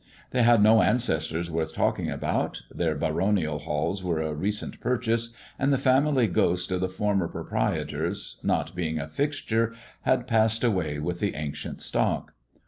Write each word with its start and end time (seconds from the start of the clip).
f 0.33 0.43
had 0.43 0.63
no 0.63 0.81
ancestors 0.81 1.51
worth 1.51 1.75
talking 1.75 2.09
about; 2.09 2.63
their 2.73 2.95
baronial} 2.95 3.61
were 4.03 4.19
a 4.19 4.33
recent 4.33 4.79
purchase, 4.79 5.31
and 5.59 5.71
the 5.71 5.77
family 5.77 6.25
ghost 6.25 6.71
of 6.71 6.81
the 6.81 7.03
ler 7.05 7.27
proprietors, 7.27 8.37
not 8.41 8.73
being 8.75 8.97
a 8.97 9.07
fixture, 9.07 9.75
had 10.01 10.25
passed 10.25 10.63
away 10.63 10.97
I 10.99 11.11
the 11.13 11.35
ancient 11.35 11.83
stock. 11.83 12.33